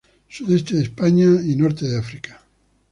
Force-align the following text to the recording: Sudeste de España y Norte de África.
Sudeste 0.27 0.73
de 0.75 0.81
España 0.81 1.27
y 1.45 1.55
Norte 1.55 1.85
de 1.87 1.99
África. 1.99 2.41